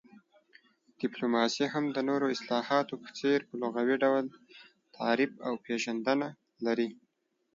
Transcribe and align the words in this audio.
ډيپلوماسي 0.99 1.65
هم 1.73 1.85
د 1.95 1.97
نورو 2.09 2.25
اصطلاحاتو 2.35 2.93
په 3.03 3.09
څير 3.17 3.39
په 3.49 3.53
لغوي 3.61 3.95
ډول 4.03 4.25
تعريف 4.97 5.31
او 5.47 5.53
پيژندنه 5.65 6.27
لري 6.65 6.89